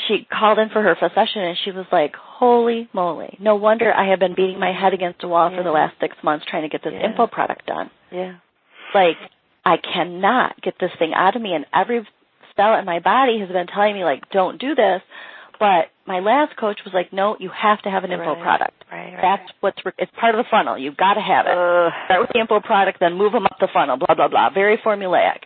[0.07, 3.37] she called in for her first session and she was like, holy moly.
[3.39, 5.57] No wonder I have been beating my head against a wall yeah.
[5.57, 7.09] for the last six months trying to get this yeah.
[7.09, 7.89] info product done.
[8.11, 8.35] Yeah.
[8.93, 9.17] Like,
[9.65, 12.07] I cannot get this thing out of me and every
[12.55, 15.01] cell in my body has been telling me like, don't do this.
[15.59, 18.41] But my last coach was like, no, you have to have an info right.
[18.41, 18.83] product.
[18.91, 19.21] Right, right.
[19.21, 20.77] That's what's, re- it's part of the funnel.
[20.77, 21.51] You've got to have it.
[21.51, 24.49] Uh, Start with the info product, then move them up the funnel, blah, blah, blah.
[24.53, 25.39] Very formulaic.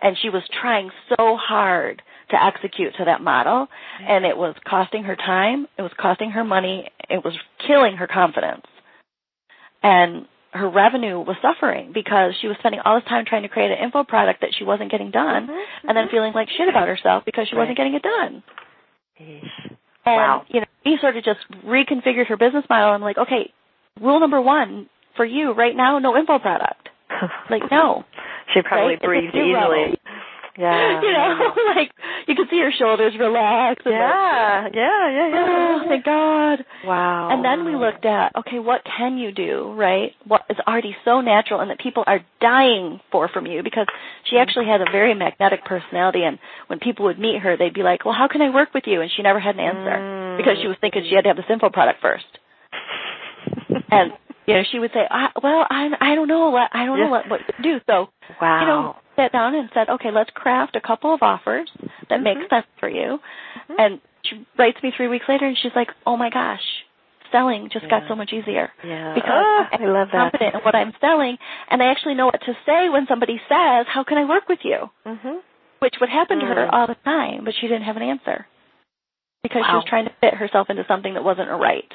[0.00, 3.68] And she was trying so hard to execute to that model,
[4.00, 7.34] and it was costing her time, it was costing her money, it was
[7.66, 8.66] killing her confidence.
[9.82, 13.70] And her revenue was suffering because she was spending all this time trying to create
[13.70, 16.88] an info product that she wasn't getting done mm-hmm, and then feeling like shit about
[16.88, 17.62] herself because she right.
[17.62, 18.42] wasn't getting it done.
[20.06, 20.42] And, wow.
[20.48, 22.90] you know, he sort of just reconfigured her business model.
[22.90, 23.52] I'm like, okay,
[24.00, 26.88] rule number one for you right now, no info product.
[27.50, 28.04] like, no.
[28.54, 29.02] She probably right?
[29.02, 29.98] breathed easily.
[30.58, 31.00] Yeah.
[31.02, 31.92] You know, like
[32.26, 33.82] you can see her shoulders relax.
[33.84, 35.46] And yeah, like, yeah, yeah, yeah.
[35.48, 36.64] Oh, thank God.
[36.84, 37.28] Wow.
[37.30, 40.12] And then we looked at, okay, what can you do, right?
[40.24, 43.86] What is already so natural and that people are dying for from you because
[44.30, 46.38] she actually had a very magnetic personality and
[46.68, 49.00] when people would meet her, they'd be like, well, how can I work with you?
[49.00, 50.36] And she never had an answer mm.
[50.38, 52.26] because she was thinking she had to have the simple product first.
[53.90, 54.12] and
[54.46, 57.08] you know, she would say, I, "Well, I I don't know what I don't know
[57.08, 58.08] what what to do." So,
[58.40, 58.60] wow.
[58.60, 61.70] you know, sat down and said, "Okay, let's craft a couple of offers
[62.08, 62.24] that mm-hmm.
[62.24, 63.74] make sense for you." Mm-hmm.
[63.78, 66.62] And she writes me three weeks later, and she's like, "Oh my gosh,
[67.32, 68.00] selling just yeah.
[68.00, 69.14] got so much easier yeah.
[69.14, 70.32] because oh, I'm I love that.
[70.32, 71.36] confident in what I'm selling,
[71.70, 74.60] and I actually know what to say when somebody says, "How can I work with
[74.62, 75.40] you?" Mhm.
[75.80, 76.72] which would happen to her Mm.
[76.72, 78.46] all the time, but she didn't have an answer
[79.42, 81.92] because she was trying to fit herself into something that wasn't right.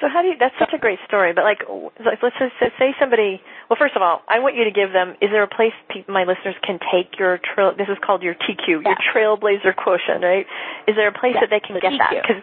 [0.00, 0.34] So how do you?
[0.38, 1.32] That's such a great story.
[1.34, 1.66] But like,
[1.98, 3.40] like let's just say somebody.
[3.68, 5.16] Well, first of all, I want you to give them.
[5.20, 7.72] Is there a place pe- my listeners can take your trail?
[7.76, 8.94] This is called your TQ, Yeah.
[8.94, 10.46] your Trailblazer quotient, right?
[10.86, 12.14] Is there a place Yeah, that they can the get that?
[12.14, 12.22] TQ.
[12.22, 12.42] Because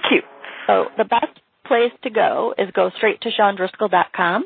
[0.00, 0.20] TQ.
[0.66, 1.32] So the best
[1.66, 4.44] place to go is go straight to SeanDriscoll.com.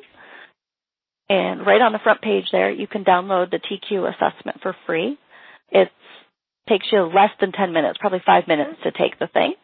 [1.31, 5.19] And right on the front page there, you can download the TQ assessment for free.
[5.71, 5.91] It
[6.69, 9.55] takes you less than 10 minutes, probably five minutes to take the thing.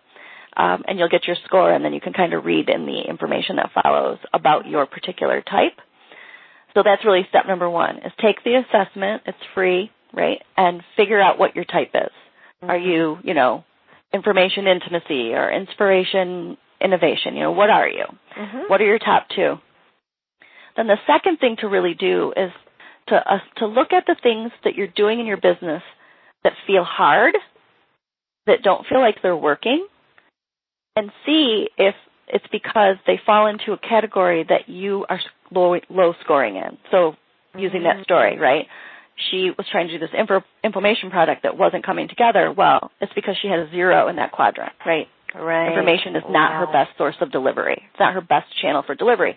[0.57, 3.03] Um, and you'll get your score and then you can kind of read in the
[3.09, 5.77] information that follows about your particular type.
[6.75, 9.23] So that's really step number one is take the assessment.
[9.27, 10.43] It's free, right?
[10.57, 12.11] And figure out what your type is.
[12.63, 13.65] Are you, you know,
[14.13, 17.35] information intimacy or inspiration innovation?
[17.35, 18.05] You know, what are you?
[18.39, 18.59] Mm-hmm.
[18.69, 19.57] What are your top two?
[20.77, 22.51] Then the second thing to really do is
[23.09, 25.83] to uh, to look at the things that you're doing in your business
[26.43, 27.35] that feel hard,
[28.47, 29.87] that don't feel like they're working,
[30.97, 31.95] and see if
[32.29, 36.79] it's because they fall into a category that you are low, low scoring in.
[36.91, 37.15] So
[37.57, 38.03] using that mm-hmm.
[38.03, 38.67] story, right?
[39.31, 42.53] She was trying to do this info, information product that wasn't coming together.
[42.53, 45.07] Well, it's because she had a zero in that quadrant, right?
[45.35, 45.69] Right.
[45.69, 47.83] Information is not her best source of delivery.
[47.91, 49.37] It's not her best channel for delivery.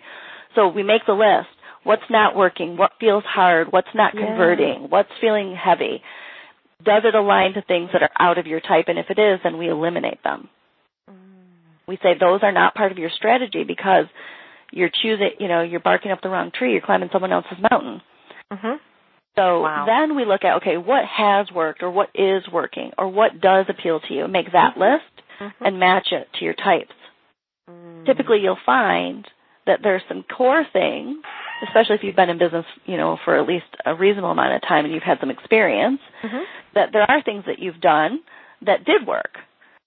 [0.54, 1.48] So we make the list.
[1.84, 2.76] What's not working?
[2.76, 3.72] What feels hard?
[3.72, 4.26] What's not Yeah.
[4.26, 4.90] converting?
[4.90, 6.02] What's feeling heavy?
[6.84, 8.88] Does it align to things that are out of your type?
[8.88, 10.48] And if it is, then we eliminate them.
[11.10, 11.37] Mm.
[11.88, 14.04] We say those are not part of your strategy because
[14.70, 16.72] you're choosing, you know, you're barking up the wrong tree.
[16.72, 18.02] You're climbing someone else's mountain.
[18.52, 18.74] Mm-hmm.
[19.36, 19.86] So Wow.
[19.86, 23.66] then we look at, okay, what has worked or what is working or what does
[23.68, 24.28] appeal to you?
[24.28, 25.04] Make that list
[25.40, 25.64] Mm-hmm.
[25.64, 26.90] and match it to your types.
[27.70, 28.04] Mm.
[28.06, 29.24] Typically you'll find
[29.66, 31.18] that there's some core things,
[31.64, 34.62] especially if you've been in business, you know, for at least a reasonable amount of
[34.62, 36.42] time and you've had some experience, Mhm.
[36.74, 38.18] that there are things that you've done
[38.62, 39.38] that did work.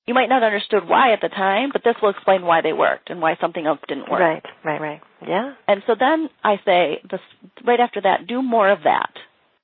[0.07, 2.73] You might not have understood why at the time, but this will explain why they
[2.73, 4.19] worked and why something else didn't work.
[4.19, 4.43] Right.
[4.65, 4.81] Right.
[4.81, 5.01] Right.
[5.25, 5.53] Yeah.
[5.67, 7.19] And so then I say, this,
[7.65, 9.11] right after that, do more of that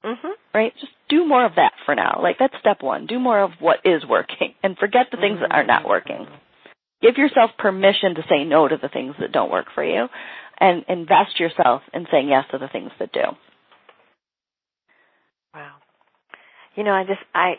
[0.07, 0.27] Mm-hmm.
[0.53, 0.73] right?
[0.79, 2.19] Just do more of that for now.
[2.21, 3.07] Like that's step one.
[3.07, 6.27] Do more of what is working and forget the things that are not working.
[7.01, 10.07] Give yourself permission to say no to the things that don't work for you
[10.59, 13.21] and invest yourself in saying yes to the things that do.
[15.53, 15.75] Wow.
[16.75, 17.55] You know, I just I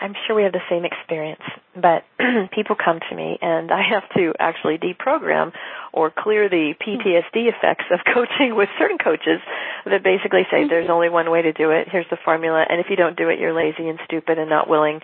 [0.00, 1.42] I'm sure we have the same experience,
[1.74, 2.04] but
[2.54, 5.52] people come to me and I have to actually deprogram
[5.92, 9.40] or clear the PTSD effects of coaching with certain coaches
[9.84, 10.68] that basically say mm-hmm.
[10.68, 11.88] there's only one way to do it.
[11.90, 14.68] Here's the formula, and if you don't do it, you're lazy and stupid and not
[14.68, 15.00] willing.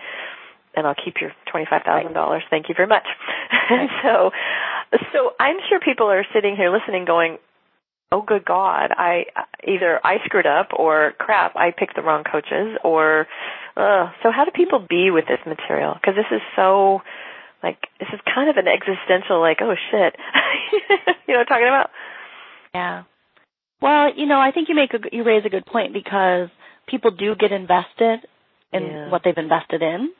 [0.75, 2.43] And I'll keep your twenty-five thousand dollars.
[2.49, 3.07] Thank you very much.
[3.69, 4.31] And so,
[5.13, 7.37] so I'm sure people are sitting here listening, going,
[8.15, 9.25] oh good god i
[9.67, 13.27] either i screwed up or crap i picked the wrong coaches or
[13.75, 17.01] uh so how do people be with this material because this is so
[17.61, 20.15] like this is kind of an existential like oh shit
[21.27, 21.89] you know what i'm talking about
[22.73, 23.03] Yeah.
[23.81, 26.49] Well, you know, I think you make a you raise a good point because
[26.87, 28.19] people do get invested
[28.73, 29.09] in Yeah.
[29.11, 30.11] what they've invested in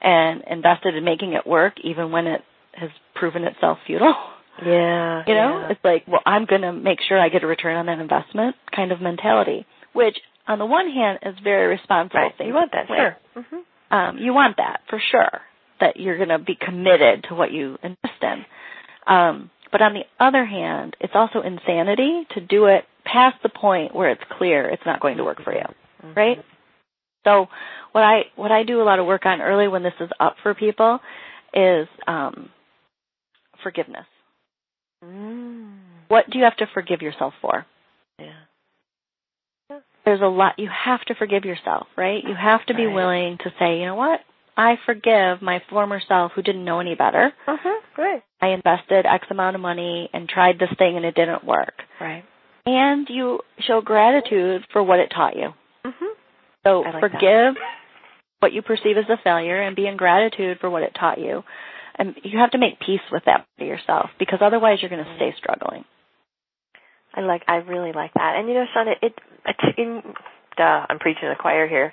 [0.00, 2.42] and invested in making it work even when it
[2.74, 4.14] has proven itself futile.
[4.64, 5.68] Yeah You know, yeah.
[5.70, 8.56] it's like, well, I'm going to make sure I get a return on that investment
[8.74, 10.16] kind of mentality, which
[10.46, 12.20] on the one hand is very responsible.
[12.20, 13.56] right thing you want that sure hmm
[13.94, 15.40] Um, you want that for sure,
[15.80, 18.44] that you're going to be committed to what you invest in.
[19.06, 23.94] Um, but on the other hand, it's also insanity to do it past the point
[23.94, 25.64] where it's clear it's not going to work for you,
[26.16, 26.38] right?
[27.24, 27.46] So
[27.92, 30.36] what I what I do a lot of work on early when this is up
[30.42, 31.00] for people
[31.52, 32.48] is um,
[33.62, 34.06] forgiveness.
[35.04, 35.78] Mm.
[36.08, 37.66] What do you have to forgive yourself for?
[38.18, 38.32] yeah
[40.04, 42.22] There's a lot you have to forgive yourself, right?
[42.22, 42.94] You have to be Right.
[42.94, 44.20] willing to say, you know what?
[44.56, 47.32] I forgive my former self who didn't know any better.
[47.46, 51.44] uh-huh great I invested X amount of money and tried this thing and it didn't
[51.44, 51.82] work.
[52.00, 52.24] right
[52.64, 55.52] And you show gratitude for what it taught you.
[55.84, 56.14] mhm
[56.64, 57.54] So like forgive
[58.40, 61.42] what you perceive as a failure and be in gratitude for what it taught you.
[61.98, 65.16] And you have to make peace with that for yourself because otherwise you're going to
[65.16, 65.84] stay struggling.
[67.14, 67.42] I like.
[67.48, 68.34] I really like that.
[68.36, 68.98] And you know, Sean, it.
[69.00, 69.14] it,
[69.46, 70.02] it in,
[70.58, 71.92] duh, I'm preaching to the choir here.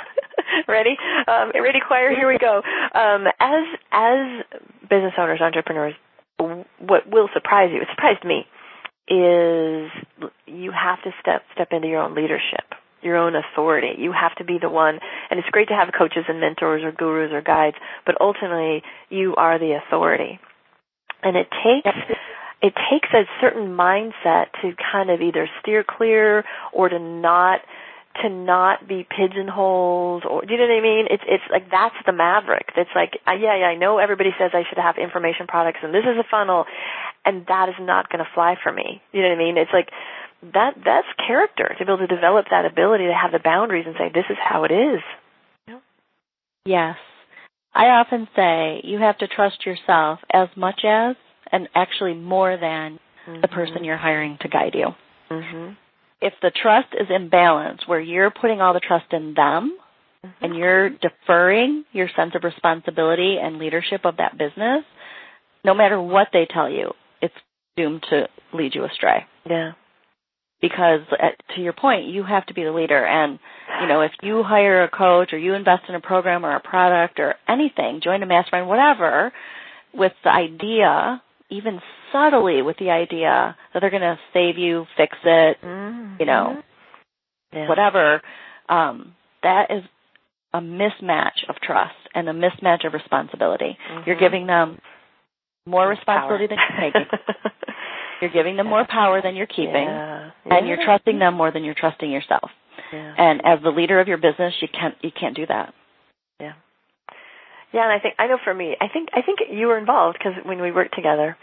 [0.68, 0.96] ready?
[1.26, 2.14] Um, ready, choir?
[2.14, 2.60] Here we go.
[2.94, 4.44] Um, as as
[4.82, 5.94] business owners, entrepreneurs,
[6.38, 7.80] what will surprise you?
[7.80, 8.46] It surprised me.
[9.08, 9.90] Is
[10.46, 12.64] you have to step step into your own leadership,
[13.02, 13.94] your own authority.
[13.98, 14.98] You have to be the one.
[15.30, 19.34] And it's great to have coaches and mentors or gurus or guides, but ultimately, you
[19.36, 20.38] are the authority.
[21.22, 21.96] And it takes
[22.62, 27.60] it takes a certain mindset to kind of either steer clear or to not
[28.22, 31.06] to not be pigeonholed or do you know what I mean?
[31.08, 32.68] It's it's like that's the maverick.
[32.76, 35.94] It's like uh, yeah, yeah, I know everybody says I should have information products and
[35.94, 36.66] this is a funnel
[37.24, 39.00] and that is not going to fly for me.
[39.12, 39.56] You know what I mean?
[39.56, 39.88] It's like
[40.42, 43.94] that that's character to be able to develop that ability to have the boundaries and
[43.98, 45.00] say this is how it is.
[46.64, 46.96] Yes.
[47.74, 51.16] I often say you have to trust yourself as much as
[51.52, 53.40] and actually more than mm-hmm.
[53.40, 54.88] the person you're hiring to guide you.
[55.30, 55.72] Mm-hmm.
[56.20, 59.76] If the trust is imbalanced, where you're putting all the trust in them
[60.24, 60.44] mm-hmm.
[60.44, 64.84] and you're deferring your sense of responsibility and leadership of that business,
[65.64, 67.34] no matter what they tell you, it's
[67.76, 69.24] doomed to lead you astray.
[69.48, 69.72] Yeah.
[70.60, 73.38] Because at, to your point, you have to be the leader and
[73.80, 76.60] you know, if you hire a coach or you invest in a program or a
[76.60, 79.32] product or anything, join a mastermind, whatever,
[79.94, 81.80] with the idea even
[82.12, 86.16] subtly with the idea that they're going to save you, fix it, mm-hmm.
[86.20, 86.62] you know,
[87.52, 87.68] yeah.
[87.68, 88.22] whatever,
[88.68, 89.82] um, that is
[90.54, 93.76] a mismatch of trust and a mismatch of responsibility.
[93.90, 94.02] Mm-hmm.
[94.06, 94.80] You're giving them
[95.66, 96.56] more responsibility power.
[96.56, 97.18] than you're taking.
[98.20, 100.30] you're giving them more power than you're keeping, yeah.
[100.44, 102.50] and you're trusting them more than you're trusting yourself.
[102.92, 103.14] Yeah.
[103.16, 105.74] And as the leader of your business, you can't you can't do that.
[106.40, 106.52] Yeah.
[107.72, 110.18] Yeah, and I think I know for me, I think I think you were involved
[110.18, 111.36] because when we worked together,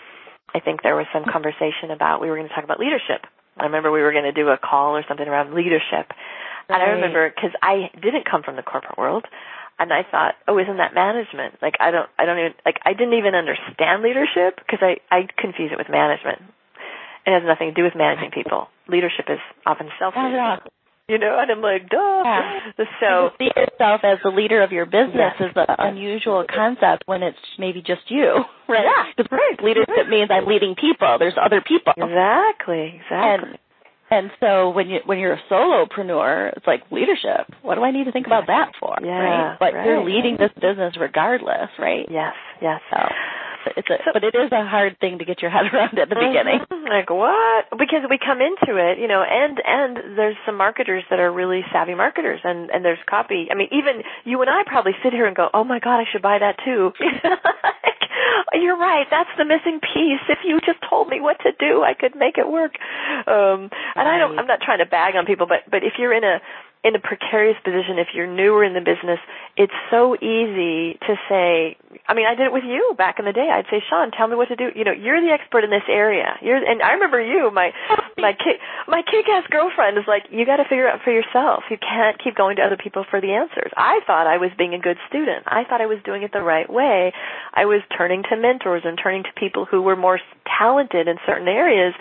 [0.54, 3.24] I think there was some conversation about we were going to talk about leadership.
[3.58, 6.70] I remember we were going to do a call or something around leadership, right.
[6.70, 9.26] and I remember because I didn't come from the corporate world,
[9.80, 11.56] and I thought, oh, isn't that management?
[11.62, 15.28] Like I don't, I don't even like I didn't even understand leadership because I I
[15.38, 16.42] confuse it with management.
[17.28, 18.72] It has nothing to do with managing people.
[18.88, 20.72] Leadership is often self leadership
[21.08, 22.24] you know, and I'm like, duh.
[22.26, 22.60] Yeah.
[23.00, 25.50] So see yourself as the leader of your business yes.
[25.50, 28.84] is an unusual concept when it's maybe just you, right?
[28.84, 29.64] Yeah, because right.
[29.64, 30.10] leadership right.
[30.10, 31.16] means I'm leading people.
[31.18, 31.94] There's other people.
[31.96, 33.50] Exactly, exactly.
[33.50, 33.60] And,
[34.10, 37.48] and so when you when you're a solopreneur, it's like leadership.
[37.62, 38.96] What do I need to think about that for?
[39.02, 39.58] Yeah, right?
[39.60, 40.52] But right, you're leading right.
[40.52, 42.08] this business regardless, right?
[42.10, 42.82] Yes, yes.
[42.90, 43.00] So
[43.76, 46.16] it's a, but it is a hard thing to get your head around at the
[46.16, 46.62] beginning.
[46.64, 46.88] Mm-hmm.
[46.88, 47.70] Like what?
[47.72, 51.62] Because we come into it, you know, and and there's some marketers that are really
[51.72, 53.48] savvy marketers, and and there's copy.
[53.52, 56.06] I mean, even you and I probably sit here and go, "Oh my God, I
[56.12, 59.06] should buy that too." like, you're right.
[59.10, 60.24] That's the missing piece.
[60.30, 62.76] If you just told me what to do, I could make it work.
[63.28, 64.38] Um, and I don't.
[64.40, 66.40] I'm not trying to bag on people, but but if you're in a
[66.88, 69.20] in a precarious position if you're newer in the business
[69.58, 71.76] it's so easy to say
[72.08, 73.50] i mean i did it with you back in the day.
[73.52, 74.72] I'd say sean tell me what to do.
[74.74, 76.38] You know you're the expert in this area.
[76.42, 77.72] You're and i remember you my
[78.18, 81.12] my kid my kick ass girlfriend is like you got to figure it out for
[81.12, 81.64] yourself.
[81.70, 83.72] You can't keep going to other people for the answers.
[83.76, 85.44] I thought i was being a good student.
[85.46, 87.14] I thought i was doing it the right way.
[87.54, 90.20] I was turning to mentors and turning to people who were more
[90.58, 91.94] talented in certain areas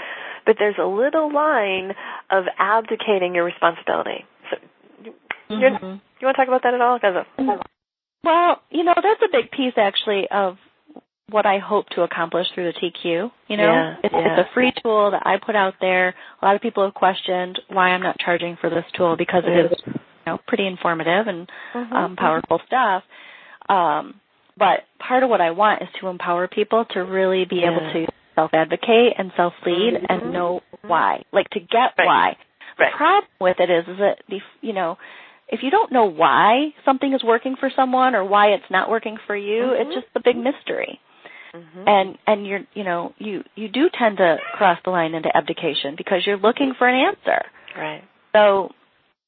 [0.44, 1.90] but there's a little line
[2.30, 4.24] of abdicating your responsibility
[5.50, 5.86] Mm-hmm.
[5.86, 6.98] You want to talk about that at all?
[6.98, 7.26] Cause
[8.24, 10.56] well, you know, that's a big piece actually of
[11.30, 13.30] what I hope to accomplish through the TQ.
[13.48, 14.40] You know, yeah, it's, yeah.
[14.40, 16.14] it's a free tool that I put out there.
[16.40, 19.72] A lot of people have questioned why I'm not charging for this tool because it
[19.72, 19.92] is, you
[20.26, 21.92] know, pretty informative and mm-hmm.
[21.92, 23.02] um, powerful stuff.
[23.68, 24.20] Um,
[24.56, 27.72] but part of what I want is to empower people to really be yeah.
[27.72, 30.06] able to self advocate and self lead mm-hmm.
[30.08, 32.06] and know why, like to get right.
[32.06, 32.36] why.
[32.78, 32.92] Right.
[32.92, 34.98] The problem with it is, is that you know,
[35.48, 39.16] if you don't know why something is working for someone or why it's not working
[39.26, 39.82] for you, mm-hmm.
[39.82, 41.00] it's just a big mystery.
[41.54, 41.84] Mm-hmm.
[41.86, 45.94] And and you're you know you you do tend to cross the line into abdication
[45.96, 47.46] because you're looking for an answer.
[47.76, 48.02] Right.
[48.34, 48.70] So,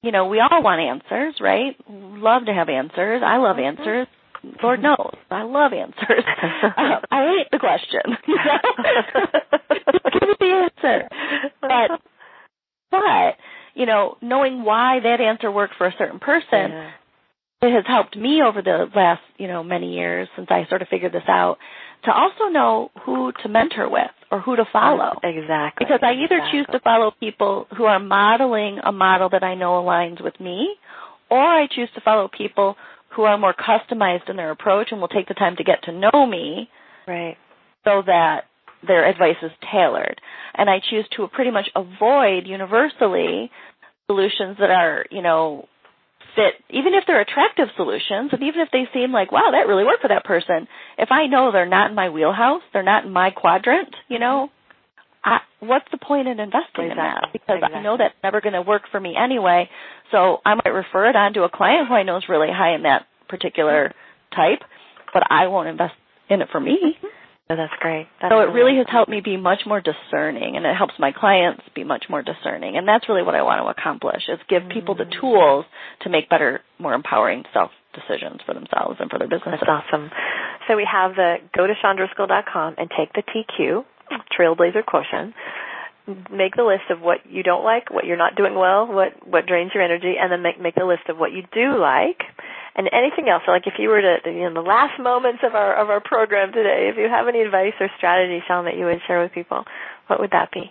[0.03, 1.77] you know, we all want answers, right?
[1.89, 3.23] Love to have answers.
[3.25, 3.79] I love Mm-hmm.
[3.79, 4.07] answers.
[4.63, 6.25] Lord knows, I love answers.
[6.77, 8.03] uh, I hate the question.
[10.13, 11.09] Give me the answer.
[11.61, 12.01] But
[12.91, 13.37] but
[13.79, 16.91] you know, knowing why that answer worked for a certain person, yeah.
[17.63, 20.89] it has helped me over the last, you know, many years since I sort of
[20.89, 21.59] figured this out
[22.05, 25.19] to also know who to mentor with or who to follow.
[25.23, 25.87] Exactly.
[25.87, 26.61] Because I either exactly.
[26.61, 30.75] choose to follow people who are modeling a model that I know aligns with me,
[31.31, 32.77] or I choose to follow people
[33.15, 35.93] who are more customized in their approach and will take the time to get to
[35.93, 36.69] know me
[37.07, 37.37] Right.
[37.85, 38.45] so that
[38.87, 40.21] their advice is tailored.
[40.55, 43.51] And I choose to pretty much avoid universally
[44.09, 45.69] solutions that are, you know,
[46.35, 49.85] fit, even if they're attractive solutions, and even if they seem like, wow, that really
[49.85, 53.13] worked for that person, if I know they're not in my wheelhouse, they're not in
[53.13, 54.51] my quadrant, you know,
[55.25, 57.29] I, what's the point in investing in that?
[57.33, 57.79] Because Exactly.
[57.79, 59.69] I know that's never going to work for me anyway.
[60.11, 62.75] So I might refer it on to a client who I know is really high
[62.75, 63.93] in that particular
[64.35, 64.61] type,
[65.13, 65.95] but I won't invest
[66.31, 66.79] in it for me.
[66.83, 67.07] Mm-hmm.
[67.51, 68.07] Oh, that's great.
[68.21, 71.63] So it really has helped me be much more discerning and it helps my clients
[71.75, 72.77] be much more discerning.
[72.77, 74.73] And that's really what I want to accomplish is give mm-hmm.
[74.73, 75.21] people the mm.
[75.21, 75.65] tools
[76.03, 79.61] to make better, more empowering self decisions for themselves and for their business.
[79.61, 80.11] That's awesome.
[80.69, 83.85] So we have the go to SeanDriscoll.com and take the TQ,
[84.39, 85.35] Trailblazer Quotient
[86.31, 89.47] make the list of what you don't like, what you're not doing well, what what
[89.47, 92.21] drains your energy, and then make make a list of what you do like,
[92.79, 93.43] and anything else.
[93.45, 96.01] So like if you were to, you know, the last moments of our of our
[96.01, 99.33] program today, if you have any advice or strategy, Sean, that you would share with
[99.33, 99.65] people,
[100.07, 100.71] what would that be?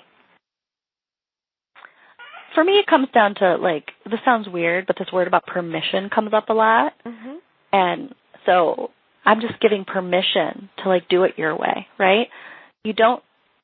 [2.55, 6.10] For me, it comes down to like this sounds weird, but this word about permission
[6.10, 7.36] comes up a lot, mm-hmm.
[7.74, 8.91] and so
[9.26, 12.28] I'm just giving permission to like do it your way, right?
[12.86, 13.22] You don't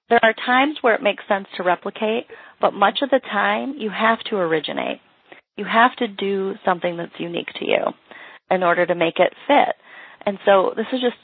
[0.09, 2.27] there are times where it makes sense to replicate,
[2.59, 4.99] but much of the time you have to originate.
[5.55, 7.93] You have to do something that's unique to you
[8.53, 9.75] in order to make it fit.
[10.25, 11.15] And so this is just,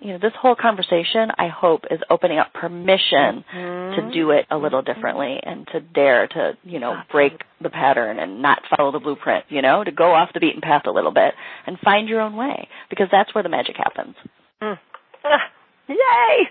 [0.00, 4.00] you know, this whole conversation I hope is opening up permission mm-hmm.
[4.00, 8.18] to do it a little differently and to dare to, you know, break the pattern
[8.18, 11.12] and not follow the blueprint, you know, to go off the beaten path a little
[11.12, 11.34] bit
[11.66, 14.14] and find your own way because that's where the magic happens.
[14.62, 14.78] Mm.
[15.24, 15.50] Ah,
[15.88, 16.48] yay!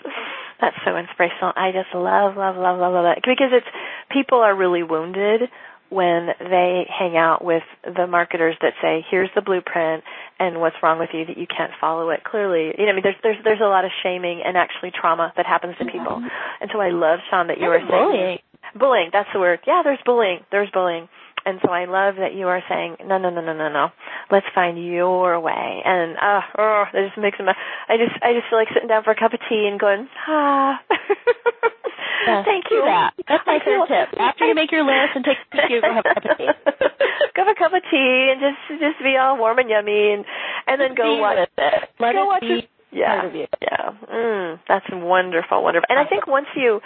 [0.61, 1.53] That's so inspirational.
[1.55, 3.67] I just love, love, love, love, love it because it's
[4.11, 5.49] people are really wounded
[5.89, 10.03] when they hang out with the marketers that say, "Here's the blueprint,
[10.39, 13.03] and what's wrong with you that you can't follow it." Clearly, you know, I mean,
[13.03, 16.21] there's there's there's a lot of shaming and actually trauma that happens to people,
[16.61, 18.37] and so I love Sean that you are saying bullying.
[18.75, 19.59] Bullying, that's the word.
[19.67, 20.39] Yeah, there's bullying.
[20.51, 21.07] There's bullying.
[21.45, 23.89] And so I love that you are saying, no, no, no, no, no, no.
[24.31, 25.81] Let's find your way.
[25.85, 27.45] And uh, oh, that just makes me.
[27.45, 30.09] I just, I just feel like sitting down for a cup of tea and going,
[30.27, 30.81] ah.
[32.25, 32.81] Yes, Thank you.
[32.85, 33.13] That.
[33.27, 34.19] That's my third tip.
[34.19, 36.49] After you make your list and take a go have a cup of tea.
[37.35, 40.25] go have a cup of tea and just, just be all warm and yummy, and
[40.67, 41.49] and then go watch it.
[41.99, 42.69] Let go it watch be it.
[42.91, 43.27] Yeah,
[43.61, 43.91] yeah.
[44.07, 45.87] Mm, that's wonderful, wonderful.
[45.89, 46.79] And I think once you,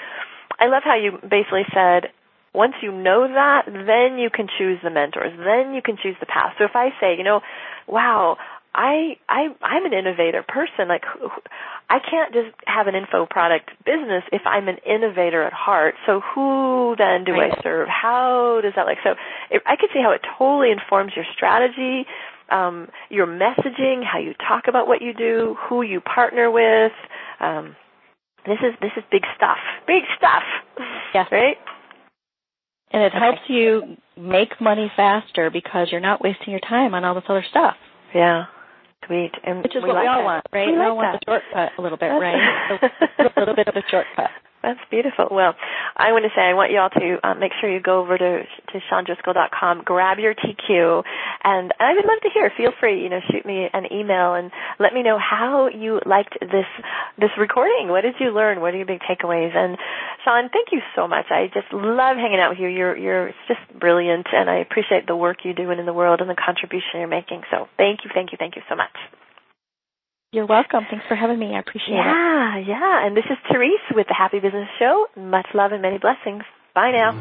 [0.60, 2.10] I love how you basically said
[2.54, 5.34] once you know that, then you can choose the mentors.
[5.38, 6.54] Then you can choose the path.
[6.58, 7.42] So if I say, you know,
[7.88, 8.38] wow,
[8.74, 10.88] I I I'm an innovator person.
[10.88, 11.04] Like
[11.90, 15.96] I can't just have an info product business if I'm an innovator at heart.
[16.06, 17.52] So who then do right.
[17.52, 17.88] I serve?
[17.88, 19.00] How does that like?
[19.04, 19.16] So
[19.50, 22.06] it, I could see how it totally informs your strategy,
[22.52, 26.94] um, your messaging, how you talk about what you do, who you partner with.
[27.40, 27.76] Um,
[28.46, 29.58] this is this is big stuff.
[29.88, 30.44] Big stuff.
[31.14, 31.28] Yes.
[31.32, 31.58] Right.
[32.92, 33.20] And it okay.
[33.20, 37.46] helps you make money faster because you're not wasting your time on all this other
[37.50, 37.76] stuff.
[38.14, 38.46] Yeah.
[39.10, 39.34] Sweet.
[39.44, 40.26] And Which is what like we all that.
[40.30, 40.68] want, right?
[40.70, 41.26] We, we like all want that.
[41.26, 42.38] the shortcut a little bit, right?
[43.18, 44.30] a little bit of a shortcut.
[44.62, 45.28] That's beautiful.
[45.32, 45.56] Well,
[45.96, 48.18] I want to say I want you all to um, make sure you go over
[48.18, 51.04] to to SeanDriscoll.com, grab your TQ,
[51.44, 52.52] and I would love to hear.
[52.58, 56.36] Feel free, you know, shoot me an email and let me know how you liked
[56.42, 56.68] this
[57.18, 57.88] this recording.
[57.88, 58.60] What did you learn?
[58.60, 59.56] What are your big takeaways?
[59.56, 59.78] And
[60.26, 61.32] Sean, thank you so much.
[61.32, 62.68] I just love hanging out with you.
[62.68, 66.30] You're you're just brilliant, and I appreciate the work you're doing in the world and
[66.30, 67.44] the contribution you're making.
[67.50, 68.92] So thank you, thank you, thank you so much.
[70.32, 70.86] You're welcome.
[70.92, 71.56] Thanks for having me.
[71.56, 72.68] I appreciate yeah, it.
[72.68, 73.08] Yeah, yeah.
[73.08, 75.08] And this is Therese with the Happy Business Show.
[75.18, 76.44] Much love and many blessings.
[76.76, 77.18] Bye now.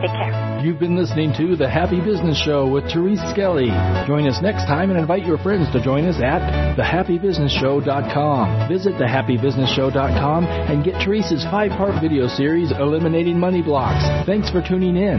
[0.00, 0.60] Take care.
[0.62, 3.66] You've been listening to The Happy Business Show with Therese Skelly.
[4.06, 8.68] Join us next time and invite your friends to join us at thehappybusinessshow.com.
[8.68, 14.04] Visit thehappybusinessshow.com and get Therese's five-part video series, Eliminating Money Blocks.
[14.24, 15.18] Thanks for tuning in.